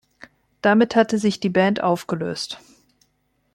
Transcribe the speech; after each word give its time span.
Damit 0.63 0.95
hatte 0.95 1.19
sich 1.19 1.39
die 1.41 1.49
Band 1.51 1.83
aufgelöst. 1.83 2.59